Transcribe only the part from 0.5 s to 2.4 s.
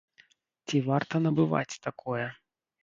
Ці варта набываць такое?